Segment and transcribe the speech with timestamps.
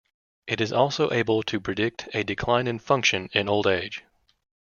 [0.47, 4.03] It is also able to predict a decline in function in old age.